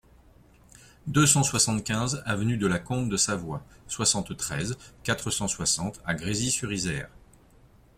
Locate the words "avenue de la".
2.25-2.79